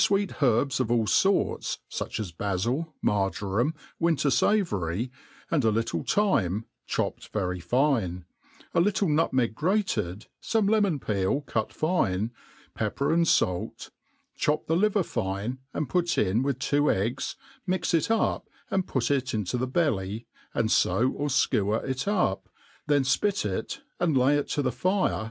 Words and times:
eet 0.11 0.41
herbs 0.41 0.79
of 0.79 0.89
all 0.89 1.05
forts, 1.05 1.77
fuch 1.91 2.19
as 2.19 2.31
bafil, 2.31 2.87
rnarjoram, 3.05 3.71
win 3.99 4.15
yr 4.15 4.31
favpry, 4.33 5.11
and 5.51 5.63
a 5.63 5.69
little 5.69 6.03
thyme, 6.03 6.65
chopped 6.87 7.31
very'fiiie, 7.31 8.23
a 8.73 8.79
little 8.81 9.07
nut 9.07 9.31
meg^ 9.31 9.53
grated, 9.53 10.25
fqoie 10.41 10.67
lemon 10.71 10.99
peel 10.99 11.41
cu^'fine, 11.43 12.31
pepper 12.73 13.13
and 13.13 13.29
fait, 13.29 13.91
chop 14.35 14.65
the 14.65 14.75
liyer 14.75 15.05
fine, 15.05 15.59
and 15.71 15.87
put 15.87 16.17
in 16.17 16.41
with 16.41 16.57
two 16.57 16.81
e^gs, 16.85 17.35
mix 17.67 17.93
it 17.93 18.09
up, 18.09 18.49
and 18.71 18.87
put 18.87 19.11
it 19.11 19.25
i^to 19.25 19.59
the 19.59 19.67
b^lly, 19.67 20.25
and 20.55 20.71
few 20.73 21.11
or 21.11 21.27
ikewer 21.27 21.87
it 21.87 22.07
Up*; 22.07 22.49
then 22.87 23.03
fpit 23.03 23.45
it 23.45 23.81
and'lay 23.99 24.35
it 24.35 24.47
to 24.47 24.63
the' 24.63 24.71
fire. 24.71 25.19